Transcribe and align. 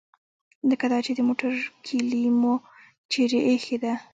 لکه 0.69 0.85
دا 0.91 0.99
چې 1.05 1.11
د 1.15 1.19
موټر 1.27 1.53
کیلي 1.85 2.25
مو 2.39 2.53
چیرې 3.11 3.39
ایښې 3.49 3.77
ده. 3.83 3.93